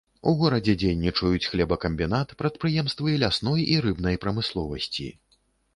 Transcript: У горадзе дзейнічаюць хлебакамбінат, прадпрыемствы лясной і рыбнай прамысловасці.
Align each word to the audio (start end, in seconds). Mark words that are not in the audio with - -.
У 0.29 0.31
горадзе 0.37 0.73
дзейнічаюць 0.83 1.49
хлебакамбінат, 1.51 2.27
прадпрыемствы 2.41 3.09
лясной 3.27 3.61
і 3.77 3.81
рыбнай 3.87 4.15
прамысловасці. 4.27 5.07